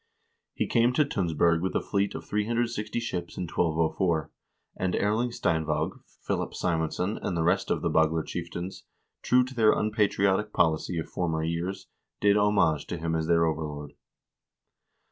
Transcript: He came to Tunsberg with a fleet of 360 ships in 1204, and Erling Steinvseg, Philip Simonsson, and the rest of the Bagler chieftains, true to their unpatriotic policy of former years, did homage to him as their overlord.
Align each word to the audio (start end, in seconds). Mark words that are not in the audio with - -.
He 0.55 0.65
came 0.65 0.93
to 0.93 1.05
Tunsberg 1.05 1.61
with 1.61 1.75
a 1.75 1.79
fleet 1.79 2.15
of 2.15 2.25
360 2.25 2.99
ships 2.99 3.37
in 3.37 3.43
1204, 3.43 4.31
and 4.75 4.95
Erling 4.95 5.29
Steinvseg, 5.29 5.99
Philip 6.23 6.55
Simonsson, 6.55 7.19
and 7.21 7.37
the 7.37 7.43
rest 7.43 7.69
of 7.69 7.83
the 7.83 7.89
Bagler 7.91 8.23
chieftains, 8.25 8.85
true 9.21 9.43
to 9.43 9.53
their 9.53 9.73
unpatriotic 9.73 10.53
policy 10.53 10.97
of 10.97 11.07
former 11.07 11.43
years, 11.43 11.85
did 12.19 12.35
homage 12.35 12.87
to 12.87 12.97
him 12.97 13.13
as 13.15 13.27
their 13.27 13.45
overlord. 13.45 13.93